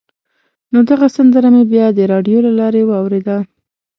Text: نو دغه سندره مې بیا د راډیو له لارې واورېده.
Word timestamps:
نو 0.71 0.79
دغه 0.89 1.07
سندره 1.17 1.49
مې 1.53 1.63
بیا 1.71 1.85
د 1.93 1.99
راډیو 2.11 2.39
له 2.45 2.51
لارې 2.59 2.81
واورېده. 2.85 3.37